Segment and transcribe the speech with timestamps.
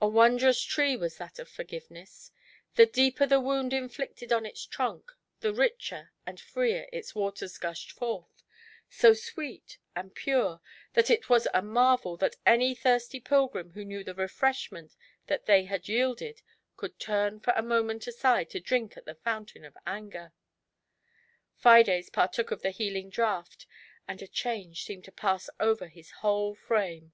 [0.00, 2.32] A wondrous tree was that of Forgiveness;
[2.74, 7.92] the deeper the wound inflicted on its trunk, the richer and freer its waters gushed
[7.96, 8.42] foith,
[8.90, 10.60] so sweet and pure,
[10.94, 14.96] that it was a marvel that any thirsty pilgrim who knew the refresh ment
[15.28, 16.42] that they yielded
[16.76, 20.32] could turn for a moment aside to drink at the fountain of Anger.
[21.54, 23.66] Fides partook of the healing jlraught,
[24.08, 27.12] and a change seemed to pass over his whole frame.